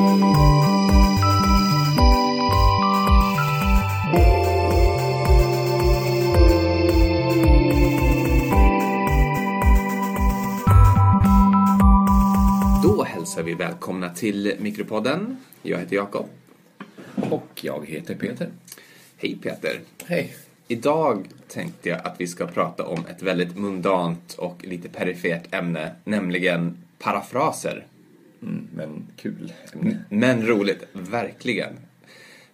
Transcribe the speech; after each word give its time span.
Då 0.00 0.06
hälsar 13.04 13.42
vi 13.42 13.54
välkomna 13.54 14.14
till 14.14 14.54
Mikropodden. 14.58 15.36
Jag 15.62 15.78
heter 15.78 15.96
Jakob. 15.96 16.26
Och 17.30 17.60
jag 17.62 17.86
heter 17.86 18.14
Peter. 18.14 18.48
Hej 19.16 19.38
Peter. 19.42 19.80
Hej. 20.06 20.34
Idag 20.68 21.28
tänkte 21.48 21.88
jag 21.88 22.06
att 22.06 22.14
vi 22.18 22.26
ska 22.26 22.46
prata 22.46 22.86
om 22.86 23.06
ett 23.06 23.22
väldigt 23.22 23.56
mundant 23.56 24.34
och 24.38 24.64
lite 24.64 24.88
perifert 24.88 25.54
ämne, 25.54 25.94
nämligen 26.04 26.76
parafraser. 26.98 27.86
Mm, 28.42 28.68
men 28.74 29.06
kul. 29.16 29.52
Men 30.08 30.46
roligt, 30.46 30.84
verkligen. 30.92 31.72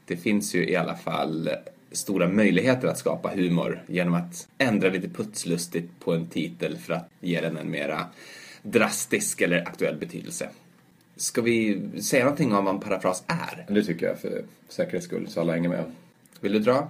Det 0.05 0.16
finns 0.16 0.55
ju 0.55 0.69
i 0.69 0.77
alla 0.77 0.97
fall 0.97 1.51
stora 1.92 2.28
möjligheter 2.28 2.88
att 2.88 2.98
skapa 2.98 3.28
humor 3.34 3.83
genom 3.87 4.14
att 4.14 4.48
ändra 4.59 4.88
lite 4.88 5.09
putslustigt 5.09 6.01
på 6.01 6.14
en 6.14 6.27
titel 6.27 6.77
för 6.77 6.92
att 6.92 7.09
ge 7.20 7.41
den 7.41 7.56
en 7.56 7.70
mera 7.70 8.06
drastisk 8.62 9.41
eller 9.41 9.59
aktuell 9.59 9.97
betydelse. 9.97 10.48
Ska 11.16 11.42
vi 11.42 11.80
säga 12.03 12.25
någonting 12.25 12.55
om 12.55 12.64
vad 12.64 12.75
en 12.75 12.80
parafras 12.80 13.25
är? 13.27 13.75
Det 13.75 13.83
tycker 13.83 14.06
jag 14.06 14.19
för 14.19 14.45
säkerhets 14.69 15.06
skull, 15.06 15.28
så 15.28 15.41
alla 15.41 15.53
hänger 15.53 15.69
med. 15.69 15.84
Vill 16.41 16.53
du 16.53 16.59
dra? 16.59 16.89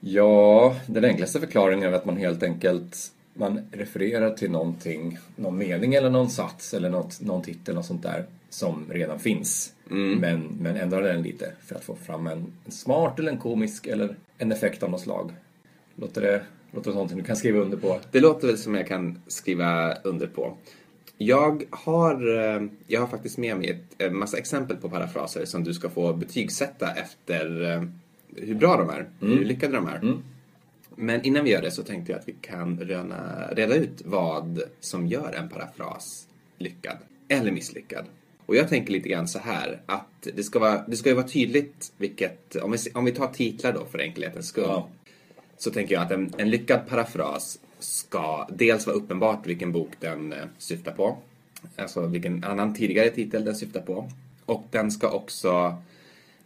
Ja, 0.00 0.76
den 0.86 1.04
enklaste 1.04 1.40
förklaringen 1.40 1.88
är 1.88 1.96
att 1.96 2.04
man 2.04 2.16
helt 2.16 2.42
enkelt 2.42 3.12
man 3.38 3.60
refererar 3.72 4.30
till 4.30 4.50
någonting, 4.50 5.18
någon 5.36 5.58
mening 5.58 5.94
eller 5.94 6.10
någon 6.10 6.30
sats 6.30 6.74
eller 6.74 6.90
något, 6.90 7.20
någon 7.20 7.42
titel 7.42 7.78
och 7.78 7.84
sånt 7.84 8.02
där 8.02 8.24
som 8.50 8.84
redan 8.90 9.18
finns. 9.18 9.72
Men, 10.20 10.42
men 10.60 10.76
ändrar 10.76 11.02
den 11.02 11.22
lite 11.22 11.52
för 11.66 11.74
att 11.74 11.84
få 11.84 11.94
fram 11.94 12.26
en, 12.26 12.52
en 12.64 12.72
smart 12.72 13.18
eller 13.18 13.32
en 13.32 13.38
komisk 13.38 13.86
eller 13.86 14.16
en 14.38 14.52
effekt 14.52 14.82
av 14.82 14.90
något 14.90 15.00
slag. 15.00 15.32
Låter 15.94 16.20
det, 16.20 16.42
låter 16.70 16.90
det 16.90 16.94
någonting 16.94 17.18
du 17.18 17.24
kan 17.24 17.36
skriva 17.36 17.58
under 17.58 17.76
på? 17.76 18.00
Det 18.10 18.20
låter 18.20 18.46
väl 18.46 18.58
som 18.58 18.74
jag 18.74 18.86
kan 18.86 19.18
skriva 19.26 19.94
under 19.94 20.26
på. 20.26 20.56
Jag 21.18 21.64
har, 21.70 22.38
eh, 22.38 22.62
jag 22.86 23.00
har 23.00 23.06
faktiskt 23.06 23.38
med 23.38 23.56
mig 23.56 23.82
ett, 23.98 24.12
massa 24.12 24.38
exempel 24.38 24.76
på 24.76 24.88
parafraser 24.88 25.44
som 25.44 25.64
du 25.64 25.74
ska 25.74 25.88
få 25.88 26.12
betygsätta 26.12 26.92
efter 26.92 27.72
eh, 27.72 27.82
hur 28.36 28.54
bra 28.54 28.76
de 28.76 28.90
är, 28.90 29.06
hur 29.20 29.44
lyckade 29.44 29.72
de 29.72 29.86
är. 29.86 30.00
Men 30.96 31.24
innan 31.24 31.44
vi 31.44 31.50
gör 31.50 31.62
det 31.62 31.70
så 31.70 31.82
tänkte 31.82 32.12
jag 32.12 32.18
att 32.18 32.28
vi 32.28 32.34
kan 32.40 32.80
röna, 32.80 33.48
reda 33.52 33.74
ut 33.74 34.02
vad 34.04 34.62
som 34.80 35.06
gör 35.06 35.32
en 35.32 35.48
parafras 35.48 36.28
lyckad 36.58 36.96
eller 37.28 37.52
misslyckad. 37.52 38.04
Och 38.46 38.56
jag 38.56 38.68
tänker 38.68 38.92
lite 38.92 39.08
grann 39.08 39.28
så 39.28 39.38
här 39.38 39.80
att 39.86 40.28
det 40.34 40.42
ska, 40.42 40.58
vara, 40.58 40.84
det 40.88 40.96
ska 40.96 41.08
ju 41.08 41.14
vara 41.14 41.28
tydligt 41.28 41.92
vilket, 41.96 42.56
om 42.56 42.72
vi, 42.72 42.78
om 42.94 43.04
vi 43.04 43.12
tar 43.12 43.26
titlar 43.28 43.72
då 43.72 43.84
för 43.84 43.98
enkelhetens 43.98 44.48
skull 44.48 44.64
Ja. 44.66 44.88
så 45.58 45.70
tänker 45.70 45.94
jag 45.94 46.04
att 46.04 46.10
en, 46.10 46.32
en 46.38 46.50
lyckad 46.50 46.88
parafras 46.88 47.58
ska 47.78 48.48
dels 48.52 48.86
vara 48.86 48.96
uppenbart 48.96 49.46
vilken 49.46 49.72
bok 49.72 49.90
den 50.00 50.32
eh, 50.32 50.38
syftar 50.58 50.92
på. 50.92 51.18
Alltså 51.76 52.06
vilken 52.06 52.44
annan 52.44 52.74
tidigare 52.74 53.10
titel 53.10 53.44
den 53.44 53.56
syftar 53.56 53.80
på. 53.80 54.10
Och 54.44 54.64
den 54.70 54.90
ska 54.90 55.10
också 55.10 55.76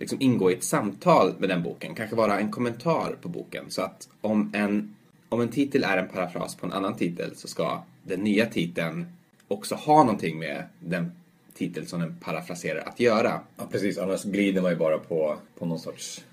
liksom 0.01 0.21
ingå 0.21 0.51
i 0.51 0.55
ett 0.55 0.65
samtal 0.65 1.35
med 1.39 1.49
den 1.49 1.63
boken. 1.63 1.95
Kanske 1.95 2.17
vara 2.17 2.41
en 2.41 2.51
kommentar 2.51 3.17
på 3.21 3.29
boken. 3.29 3.65
Så 3.69 3.83
att 3.83 4.09
om 4.21 4.51
en, 4.55 4.95
om 5.29 5.41
en 5.41 5.49
titel 5.49 5.85
är 5.85 5.97
en 5.97 6.09
parafras 6.09 6.55
på 6.55 6.67
en 6.67 6.73
annan 6.73 6.97
titel 6.97 7.37
så 7.37 7.49
ska 7.49 7.83
den 8.03 8.21
nya 8.21 8.47
titeln 8.47 9.07
också 9.49 9.75
ha 9.75 10.05
någonting 10.05 10.39
med 10.39 10.65
den 10.79 11.13
titel 11.55 11.87
som 11.87 12.01
den 12.01 12.17
parafraserar 12.21 12.89
att 12.89 13.01
göra. 13.01 13.41
Ja, 13.57 13.65
precis. 13.71 13.99
Annars 13.99 14.25
glider 14.25 14.63
man 14.63 14.71
ju 14.71 14.77
bara 14.77 14.99
på, 14.99 15.37
på 15.59 15.67
någon 15.67 15.79
sorts 15.79 16.25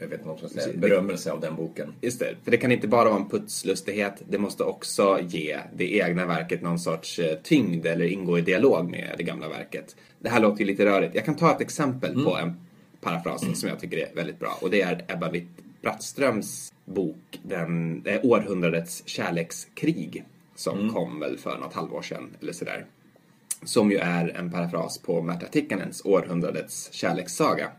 jag 0.00 0.08
vet 0.08 0.26
inte 0.26 0.42
vad 0.42 0.50
säga, 0.50 0.76
berömmelse 0.76 1.32
av 1.32 1.40
den 1.40 1.56
boken. 1.56 1.92
Just 2.00 2.20
det, 2.20 2.34
för 2.44 2.50
det 2.50 2.56
kan 2.56 2.72
inte 2.72 2.88
bara 2.88 3.10
vara 3.10 3.20
en 3.20 3.28
putslustighet. 3.28 4.22
Det 4.28 4.38
måste 4.38 4.64
också 4.64 5.18
ge 5.22 5.58
det 5.76 5.94
egna 5.94 6.26
verket 6.26 6.62
någon 6.62 6.78
sorts 6.78 7.18
eh, 7.18 7.38
tyngd 7.42 7.86
eller 7.86 8.04
ingå 8.04 8.38
i 8.38 8.40
dialog 8.40 8.90
med 8.90 9.14
det 9.16 9.22
gamla 9.22 9.48
verket. 9.48 9.96
Det 10.18 10.28
här 10.28 10.40
låter 10.40 10.60
ju 10.60 10.66
lite 10.66 10.86
rörigt. 10.86 11.14
Jag 11.14 11.24
kan 11.24 11.36
ta 11.36 11.54
ett 11.54 11.60
exempel 11.60 12.24
på 12.24 12.36
en 12.36 12.54
parafras 13.00 13.60
som 13.60 13.68
jag 13.68 13.80
tycker 13.80 13.96
är 13.96 14.14
väldigt 14.14 14.38
bra. 14.38 14.58
Och 14.60 14.70
det 14.70 14.82
är 14.82 15.04
Ebba 15.08 15.30
Witt-Brattströms 15.30 16.72
bok 16.84 17.40
den, 17.42 18.02
eh, 18.06 18.20
Århundradets 18.22 19.02
kärlekskrig 19.06 20.24
som 20.54 20.92
kom 20.92 21.20
väl 21.20 21.38
för 21.38 21.58
något 21.58 21.74
halvår 21.74 22.02
sedan 22.02 22.36
eller 22.40 22.52
sådär. 22.52 22.86
Som 23.64 23.90
ju 23.90 23.96
är 23.96 24.28
en 24.28 24.52
parafras 24.52 24.98
på 24.98 25.22
Märta 25.22 25.46
Tikkanens 25.46 26.04
Århundradets 26.04 26.92
kärlekssaga. 26.92 27.70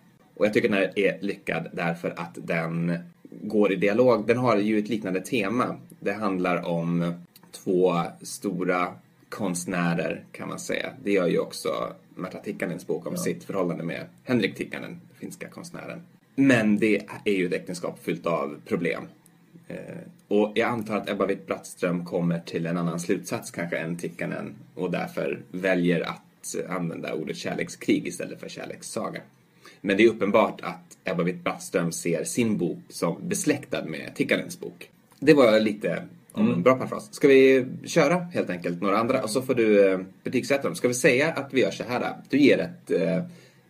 Och 0.41 0.47
jag 0.47 0.53
tycker 0.53 0.69
den 0.69 0.77
här 0.77 0.99
är 0.99 1.17
lyckad 1.21 1.67
därför 1.73 2.13
att 2.17 2.37
den 2.43 2.97
går 3.29 3.71
i 3.71 3.75
dialog. 3.75 4.27
Den 4.27 4.37
har 4.37 4.57
ju 4.57 4.79
ett 4.79 4.89
liknande 4.89 5.21
tema. 5.21 5.77
Det 5.99 6.11
handlar 6.11 6.65
om 6.65 7.13
två 7.51 7.95
stora 8.21 8.87
konstnärer 9.29 10.23
kan 10.31 10.47
man 10.47 10.59
säga. 10.59 10.89
Det 11.03 11.11
gör 11.11 11.27
ju 11.27 11.39
också 11.39 11.93
Märta 12.15 12.37
Tikkanens 12.37 12.87
bok 12.87 13.07
om 13.07 13.17
sitt 13.17 13.43
förhållande 13.43 13.83
med 13.83 14.05
Henrik 14.23 14.55
Tikkanen, 14.55 15.01
finska 15.19 15.47
konstnären. 15.47 16.01
Men 16.35 16.79
det 16.79 17.05
är 17.25 17.33
ju 17.33 17.45
ett 17.45 17.53
äktenskap 17.53 17.99
fyllt 18.03 18.25
av 18.25 18.55
problem. 18.65 19.03
Eh, 19.67 19.77
och 20.27 20.51
jag 20.55 20.69
antar 20.69 20.97
att 20.97 21.09
Ebba 21.09 21.25
Witt-Brattström 21.25 22.05
kommer 22.05 22.39
till 22.39 22.65
en 22.65 22.77
annan 22.77 22.99
slutsats 22.99 23.51
kanske 23.51 23.77
än 23.77 23.97
Tikkanen 23.97 24.55
och 24.75 24.91
därför 24.91 25.39
väljer 25.51 26.01
att 26.01 26.55
använda 26.69 27.13
ordet 27.13 27.37
kärlekskrig 27.37 28.07
istället 28.07 28.39
för 28.39 28.49
kärlekssaga. 28.49 29.21
Men 29.81 29.97
det 29.97 30.03
är 30.03 30.07
uppenbart 30.07 30.61
att 30.61 30.97
Ebba 31.03 31.23
Witt-Brattström 31.23 31.91
ser 31.91 32.23
sin 32.23 32.57
bok 32.57 32.79
som 32.89 33.27
besläktad 33.27 33.85
med 33.85 34.11
Tikkanens 34.15 34.59
bok. 34.59 34.89
Det 35.19 35.33
var 35.33 35.59
lite 35.59 36.03
om 36.31 36.51
en 36.51 36.63
bra 36.63 36.75
parafras. 36.75 37.13
Ska 37.13 37.27
vi 37.27 37.65
köra 37.85 38.15
helt 38.15 38.49
enkelt 38.49 38.81
några 38.81 38.97
andra 38.97 39.23
och 39.23 39.29
så 39.29 39.41
får 39.41 39.55
du 39.55 39.91
eh, 39.91 39.99
betygsätta 40.23 40.63
dem. 40.63 40.75
Ska 40.75 40.87
vi 40.87 40.93
säga 40.93 41.31
att 41.31 41.53
vi 41.53 41.61
gör 41.61 41.71
så 41.71 41.83
här? 41.83 42.13
Du 42.29 42.37
ger 42.37 42.57
ett, 42.57 42.91
eh, 42.91 43.23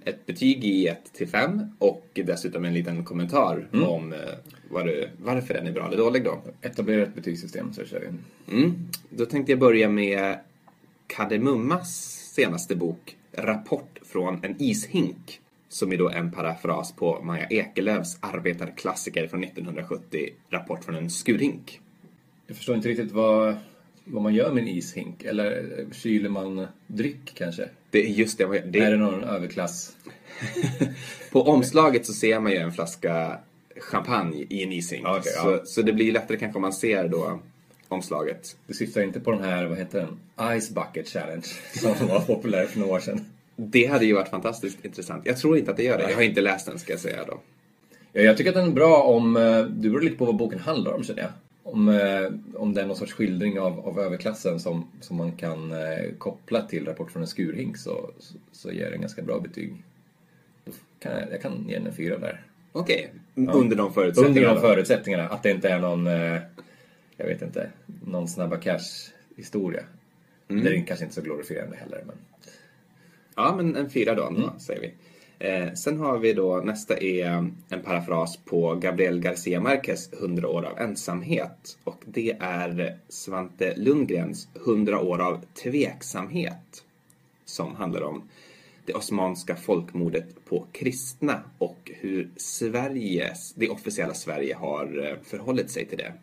ett 0.04 0.26
betyg 0.26 0.66
i 0.66 0.88
1 0.88 1.14
till 1.14 1.28
5 1.28 1.62
och 1.80 2.08
dessutom 2.14 2.66
en 2.66 2.74
liten 2.74 3.06
kommentar 3.06 3.68
om 3.72 4.14
eh, 4.14 4.20
vad 4.70 4.86
du, 4.86 5.10
varför 5.18 5.54
den 5.54 5.68
är 5.68 5.72
bra 5.72 5.88
eller 5.88 5.98
dålig 5.98 6.24
då. 6.24 6.42
Etablera 6.62 7.02
ett 7.02 7.16
betygssystem 7.16 7.74
så 7.74 7.86
kör 7.86 8.00
vi. 8.00 8.08
Mm. 8.58 8.74
Då 9.10 9.26
tänkte 9.26 9.52
jag 9.52 9.60
börja 9.60 9.90
med 9.90 10.40
Kardemummas 11.08 12.18
senaste 12.36 12.76
bok 12.76 13.18
Rapport 13.32 14.00
från 14.02 14.44
en 14.44 14.56
ishink 14.60 15.40
som 15.72 15.94
är 15.94 15.98
då 15.98 16.10
en 16.10 16.32
parafras 16.32 16.92
på 16.92 17.22
Maja 17.24 17.48
Ekelöfs 17.50 18.18
arbetarklassiker 18.20 19.28
från 19.28 19.44
1970 19.44 20.30
Rapport 20.50 20.84
från 20.84 20.96
en 20.96 21.10
skurhink. 21.10 21.80
Jag 22.48 22.58
förstår 22.58 22.76
inte 22.76 22.90
riktigt 22.90 23.12
vad, 23.12 23.56
vad 24.04 24.24
man 24.24 24.34
gör 24.34 24.52
med 24.52 24.62
en 24.62 24.68
ishink. 24.68 25.24
Eller 25.24 25.66
kyler 25.92 26.30
man 26.30 26.68
dryck 26.88 27.34
kanske? 27.36 27.70
Det 27.90 28.06
är 28.06 28.10
just 28.10 28.38
det, 28.38 28.46
det 28.46 28.80
Är 28.80 28.92
det 28.92 28.98
någon 28.98 29.24
överklass? 29.24 29.98
På 31.32 31.42
omslaget 31.42 32.06
så 32.06 32.14
ser 32.14 32.40
man 32.40 32.52
ju 32.52 32.58
en 32.58 32.72
flaska 32.72 33.40
champagne 33.78 34.46
i 34.50 34.64
en 34.64 34.72
ishink. 34.72 35.08
Okej, 35.08 35.22
så, 35.24 35.52
ja. 35.52 35.66
så 35.66 35.82
det 35.82 35.94
blir 35.94 36.06
ju 36.06 36.12
lättare 36.12 36.38
kanske 36.38 36.58
om 36.58 36.62
man 36.62 36.74
ser 36.74 37.08
då 37.08 37.40
omslaget. 37.88 38.58
Du 38.68 38.74
syftar 38.74 39.02
inte 39.02 39.20
på 39.20 39.32
den 39.32 39.44
här, 39.44 39.66
vad 39.66 39.78
heter 39.78 40.00
den? 40.36 40.60
Ice 40.60 40.70
Bucket 40.70 41.08
Challenge. 41.08 41.46
Som 41.98 42.08
var 42.08 42.20
populär 42.20 42.66
för 42.66 42.80
några 42.80 42.94
år 42.94 43.00
sedan. 43.00 43.26
Det 43.64 43.86
hade 43.86 44.06
ju 44.06 44.14
varit 44.14 44.30
fantastiskt 44.30 44.86
intressant. 44.86 45.26
Jag 45.26 45.38
tror 45.38 45.58
inte 45.58 45.72
att 45.72 45.78
det 45.78 45.84
gör 45.84 45.98
det. 45.98 46.10
Jag 46.10 46.16
har 46.16 46.24
inte 46.24 46.42
läst 46.42 46.66
den 46.66 46.80
ska 46.80 46.94
jag 46.94 47.00
säga 47.00 47.26
då. 47.28 47.40
Ja, 48.14 48.22
jag 48.22 48.38
tycker 48.38 48.50
att 48.50 48.56
den 48.56 48.68
är 48.68 48.74
bra 48.74 49.04
om... 49.04 49.38
eh, 49.38 49.64
Det 49.66 49.90
beror 49.90 50.02
lite 50.02 50.18
på 50.18 50.26
vad 50.26 50.36
boken 50.36 50.60
handlar 50.60 50.92
om 50.92 51.04
känner 51.04 51.22
jag. 51.22 51.32
Om, 51.64 51.90
eh, 51.90 52.32
om 52.56 52.74
det 52.74 52.82
är 52.82 52.86
någon 52.86 52.96
sorts 52.96 53.14
skildring 53.14 53.60
av, 53.60 53.80
av 53.80 54.00
överklassen 54.00 54.60
som, 54.60 54.88
som 55.02 55.18
man 55.18 55.32
kan 55.32 55.72
eh, 55.72 56.12
koppla 56.18 56.62
till 56.62 56.86
Rapport 56.86 57.12
från 57.12 57.22
en 57.22 57.28
skurhink 57.28 57.78
så, 57.78 58.10
så, 58.20 58.34
så 58.52 58.72
ger 58.72 58.92
den 58.92 59.02
ganska 59.02 59.22
bra 59.22 59.40
betyg. 59.40 59.74
Kan 61.00 61.12
jag, 61.12 61.32
jag 61.32 61.42
kan 61.42 61.66
ge 61.68 61.78
den 61.78 61.88
en 61.88 61.94
fyra 61.94 62.18
där. 62.18 62.42
Okej, 62.72 63.14
under 63.36 63.76
de 63.76 63.94
förutsättningarna. 63.94 64.50
Under 64.50 64.56
de 64.56 64.62
förutsättningarna. 64.62 65.28
Att 65.28 65.44
det 65.44 65.52
inte 65.52 65.70
är 65.70 65.80
någon, 65.80 66.06
jag 67.18 67.26
vet 67.26 67.42
inte, 67.42 67.70
någon 68.06 68.28
Snabba 68.28 68.58
Cash-historia. 68.58 69.84
Det 70.48 70.54
är 70.54 70.86
kanske 70.88 71.06
inte 71.06 71.16
så 71.16 71.22
glorifierande 71.22 71.78
heller. 71.78 72.04
Men... 72.08 72.16
Ja, 73.46 73.56
men 73.56 73.76
en 73.76 73.90
fyra 73.90 74.16
då, 74.16 74.30
då 74.30 74.60
säger 74.60 74.82
vi. 74.82 74.94
Eh, 75.48 75.74
sen 75.74 75.98
har 75.98 76.20
vi 76.20 76.34
då, 76.34 76.62
nästa 76.66 76.98
är 76.98 77.26
en 77.70 77.82
parafras 77.84 78.38
på 78.38 78.76
Gabriel 78.76 79.20
Garcia 79.20 79.60
Marquez 79.60 80.14
100 80.14 80.48
år 80.48 80.64
av 80.64 80.80
ensamhet. 80.80 81.78
Och 81.84 82.04
det 82.06 82.38
är 82.40 82.98
Svante 83.10 83.76
Lundgrens 83.76 84.48
100 84.66 85.00
år 85.00 85.22
av 85.22 85.46
tveksamhet. 85.64 86.84
Som 87.46 87.76
handlar 87.76 88.02
om 88.02 88.30
det 88.86 88.94
osmanska 88.94 89.56
folkmordet 89.56 90.46
på 90.46 90.66
kristna 90.72 91.42
och 91.58 91.92
hur 91.96 92.30
Sveriges, 92.36 93.54
det 93.54 93.70
officiella 93.70 94.14
Sverige 94.14 94.56
har 94.56 95.08
eh, 95.10 95.18
förhållit 95.24 95.70
sig 95.70 95.86
till 95.86 95.98
det. 95.98 96.14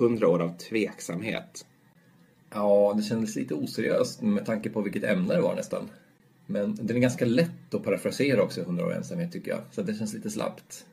100 0.00 0.28
år 0.28 0.42
av 0.42 0.56
tveksamhet. 0.56 1.66
Ja, 2.50 2.94
det 2.96 3.02
kändes 3.02 3.36
lite 3.36 3.54
oseriöst 3.54 4.22
med 4.22 4.46
tanke 4.46 4.70
på 4.70 4.80
vilket 4.80 5.04
ämne 5.04 5.34
det 5.34 5.40
var 5.40 5.54
nästan. 5.54 5.90
Men 6.46 6.74
den 6.80 6.96
är 6.96 7.00
ganska 7.00 7.24
lätt 7.24 7.74
att 7.74 7.84
parafrasera 7.84 8.42
också, 8.42 8.60
100 8.60 8.86
år 8.86 8.94
ensamhet 8.94 9.32
tycker 9.32 9.50
jag. 9.50 9.60
Så 9.72 9.82
det 9.82 9.94
känns 9.94 10.14
lite 10.14 10.30
slappt. 10.30 10.86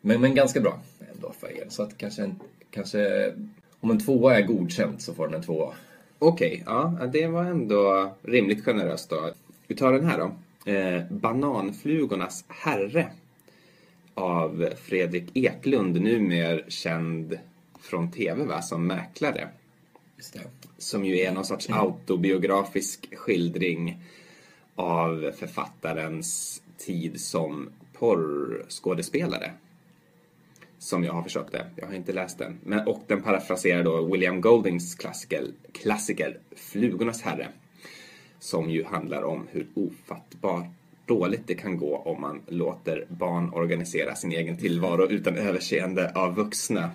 Men, 0.00 0.20
men 0.20 0.34
ganska 0.34 0.60
bra 0.60 0.80
ändå 1.14 1.32
för 1.40 1.58
er. 1.58 1.66
Så 1.68 1.82
att 1.82 1.98
kanske, 1.98 2.22
en, 2.22 2.40
kanske 2.70 3.32
om 3.80 3.90
en 3.90 3.98
tvåa 3.98 4.38
är 4.38 4.42
godkänt 4.42 5.02
så 5.02 5.14
får 5.14 5.26
den 5.26 5.34
en 5.34 5.42
tvåa. 5.42 5.74
Okej, 6.18 6.62
ja, 6.66 7.08
det 7.12 7.26
var 7.26 7.44
ändå 7.44 8.14
rimligt 8.22 8.64
generöst 8.64 9.10
då. 9.10 9.30
Vi 9.66 9.76
tar 9.76 9.92
den 9.92 10.04
här 10.04 10.18
då. 10.18 10.32
Eh, 10.70 11.02
Bananflugornas 11.10 12.44
herre 12.48 13.06
av 14.14 14.68
Fredrik 14.76 15.30
Eklund, 15.34 16.00
numera 16.00 16.60
känd 16.68 17.38
från 17.80 18.10
TV 18.10 18.44
va, 18.44 18.62
som 18.62 18.86
mäklare. 18.86 19.48
Som 20.78 21.04
ju 21.04 21.18
är 21.18 21.32
någon 21.32 21.44
sorts 21.44 21.70
autobiografisk 21.70 23.16
skildring 23.16 24.02
av 24.74 25.32
författarens 25.38 26.62
tid 26.78 27.20
som 27.20 27.68
porrskådespelare. 27.92 29.50
Som 30.78 31.04
jag 31.04 31.12
har 31.12 31.22
försökt 31.22 31.52
det. 31.52 31.66
Jag 31.76 31.86
har 31.86 31.94
inte 31.94 32.12
läst 32.12 32.38
den. 32.38 32.58
Men, 32.64 32.88
och 32.88 33.02
den 33.06 33.22
parafraserar 33.22 33.84
då 33.84 34.04
William 34.04 34.40
Goldings 34.40 34.94
klassiker, 34.94 35.46
klassiker 35.72 36.38
Flugornas 36.56 37.22
herre. 37.22 37.48
Som 38.38 38.70
ju 38.70 38.84
handlar 38.84 39.22
om 39.22 39.46
hur 39.50 39.66
ofattbart 39.74 40.66
dåligt 41.06 41.46
det 41.46 41.54
kan 41.54 41.76
gå 41.76 41.96
om 41.96 42.20
man 42.20 42.40
låter 42.46 43.06
barn 43.08 43.52
organisera 43.52 44.14
sin 44.14 44.32
egen 44.32 44.56
tillvaro 44.56 45.06
utan 45.06 45.36
överseende 45.36 46.12
av 46.14 46.34
vuxna. 46.34 46.90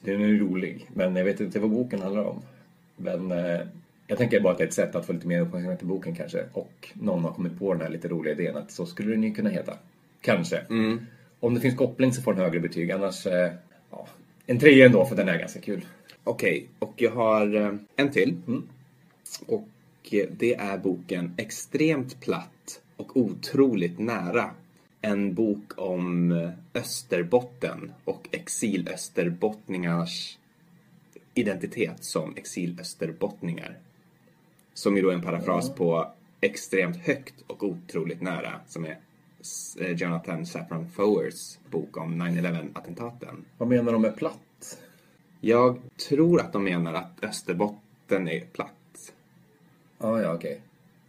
Den 0.00 0.20
är 0.20 0.38
rolig, 0.38 0.86
men 0.94 1.16
jag 1.16 1.24
vet 1.24 1.40
inte 1.40 1.60
vad 1.60 1.70
boken 1.70 2.02
handlar 2.02 2.24
om. 2.24 2.42
Men 2.96 3.32
eh, 3.32 3.60
jag 4.10 4.18
tänker 4.18 4.40
bara 4.40 4.52
att 4.52 4.58
det 4.58 4.64
är 4.64 4.68
ett 4.68 4.74
sätt 4.74 4.94
att 4.94 5.06
få 5.06 5.12
lite 5.12 5.26
mer 5.26 5.40
uppmärksamhet 5.40 5.78
till 5.78 5.88
boken 5.88 6.14
kanske. 6.14 6.44
Och 6.52 6.88
någon 6.92 7.24
har 7.24 7.32
kommit 7.32 7.58
på 7.58 7.72
den 7.72 7.82
här 7.82 7.88
lite 7.88 8.08
roliga 8.08 8.34
idén 8.34 8.56
att 8.56 8.70
så 8.70 8.86
skulle 8.86 9.10
den 9.10 9.22
ju 9.22 9.34
kunna 9.34 9.50
heta. 9.50 9.78
Kanske. 10.20 10.64
Om 11.40 11.54
det 11.54 11.60
finns 11.60 11.76
koppling 11.76 12.12
så 12.12 12.22
får 12.22 12.34
den 12.34 12.42
högre 12.42 12.60
betyg, 12.60 12.90
annars 12.90 13.26
eh, 13.26 13.52
ja, 13.90 14.08
en 14.46 14.58
trea 14.58 14.86
ändå 14.86 15.06
för 15.06 15.16
den 15.16 15.28
är 15.28 15.38
ganska 15.38 15.60
kul. 15.60 15.84
Okej, 16.24 16.68
och 16.78 16.94
jag 16.96 17.10
har 17.10 17.56
eh, 17.56 17.74
en 17.96 18.10
till. 18.10 18.36
Och 19.46 19.68
eh, 20.10 20.26
det 20.38 20.54
är 20.54 20.78
boken 20.78 21.34
Extremt 21.36 22.20
platt 22.20 22.80
och 22.96 23.16
otroligt 23.16 23.98
nära. 23.98 24.50
En 25.00 25.34
bok 25.34 25.72
om 25.76 26.32
Österbotten 26.74 27.92
och 28.04 28.28
exilösterbottningars 28.30 30.38
identitet 31.34 32.04
som 32.04 32.36
exilösterbottningar. 32.36 33.78
Som 34.78 34.96
ju 34.96 35.02
då 35.02 35.10
är 35.10 35.14
en 35.14 35.22
parafras 35.22 35.74
på 35.74 36.10
Extremt 36.40 36.96
högt 36.96 37.34
och 37.46 37.62
otroligt 37.62 38.22
nära 38.22 38.60
som 38.66 38.84
är 38.84 38.98
eh, 39.80 39.90
Jonathan 39.90 40.46
Safran 40.46 40.88
Fowers 40.90 41.58
bok 41.70 41.96
om 41.96 42.22
9-11-attentaten. 42.22 43.44
Vad 43.58 43.68
menar 43.68 43.92
de 43.92 44.02
med 44.02 44.16
platt? 44.16 44.78
Jag 45.40 45.78
tror 46.08 46.40
att 46.40 46.52
de 46.52 46.64
menar 46.64 46.94
att 46.94 47.24
Österbotten 47.24 48.28
är 48.28 48.40
platt. 48.40 49.12
Ah, 49.98 50.20
ja, 50.20 50.34
okej. 50.34 50.60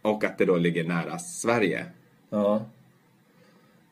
Och 0.02 0.24
att 0.24 0.38
det 0.38 0.44
då 0.44 0.56
ligger 0.56 0.84
nära 0.84 1.18
Sverige. 1.18 1.86
Ja. 2.30 2.64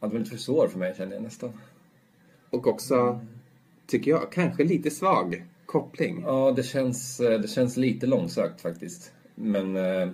ja. 0.00 0.08
Det 0.08 0.14
var 0.14 0.18
lite 0.18 0.30
för 0.30 0.38
svår 0.38 0.68
för 0.68 0.78
mig 0.78 0.94
känner 0.96 1.14
jag 1.14 1.22
nästan. 1.22 1.52
Och 2.50 2.66
också, 2.66 3.20
tycker 3.86 4.10
jag, 4.10 4.32
kanske 4.32 4.64
lite 4.64 4.90
svag 4.90 5.44
koppling. 5.66 6.22
Ja, 6.26 6.52
det 6.56 6.62
känns, 6.62 7.20
eh, 7.20 7.40
det 7.40 7.48
känns 7.48 7.76
lite 7.76 8.06
långsökt 8.06 8.60
faktiskt. 8.60 9.12
Men 9.40 9.76
eh, 9.76 10.08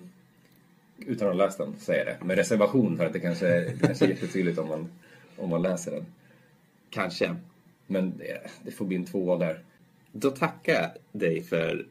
utan 0.99 1.29
att 1.29 1.35
ha 1.35 1.45
läst 1.45 1.59
den, 1.59 1.75
säger 1.79 2.07
jag 2.07 2.17
det. 2.17 2.25
Med 2.25 2.37
reservation 2.37 2.97
för 2.97 3.07
att 3.07 3.13
det 3.13 3.21
kanske, 3.21 3.47
det 3.47 3.87
kanske 3.87 4.05
är 4.05 4.09
jättetydligt 4.09 4.59
om 4.59 4.69
man, 4.69 4.89
om 5.37 5.51
man 5.51 5.63
läser 5.63 5.93
den. 5.93 6.07
Kanske. 6.91 7.37
Men 7.87 8.19
det, 8.19 8.51
det 8.63 8.71
får 8.71 8.85
bli 8.85 8.97
en 8.97 9.05
tvåa 9.05 9.39
där. 9.39 9.63
Då 10.13 10.31
tackar 10.31 10.73
jag 10.73 10.91
dig 11.13 11.43
för 11.43 11.87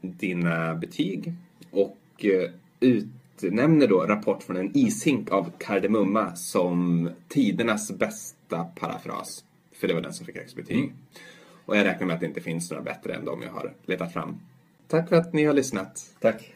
dina 0.00 0.74
betyg 0.74 1.32
och 1.70 2.24
eh, 2.24 2.50
utnämner 2.80 3.86
då 3.86 4.00
Rapport 4.00 4.42
från 4.42 4.56
en 4.56 4.76
ishink 4.76 5.30
av 5.30 5.52
Kardemumma 5.58 6.36
som 6.36 7.10
tidernas 7.28 7.92
bästa 7.92 8.64
parafras. 8.64 9.44
För 9.72 9.88
det 9.88 9.94
var 9.94 10.00
den 10.00 10.12
som 10.12 10.26
fick 10.26 10.36
högst 10.36 10.56
betyg. 10.56 10.92
Och 11.64 11.76
jag 11.76 11.84
räknar 11.84 12.06
med 12.06 12.14
att 12.14 12.20
det 12.20 12.26
inte 12.26 12.40
finns 12.40 12.70
några 12.70 12.82
bättre 12.82 13.14
än 13.14 13.24
de 13.24 13.42
jag 13.42 13.50
har 13.50 13.74
letat 13.86 14.12
fram. 14.12 14.40
Tack 14.88 15.08
för 15.08 15.16
att 15.16 15.32
ni 15.32 15.44
har 15.44 15.54
lyssnat. 15.54 16.14
Tack. 16.20 16.55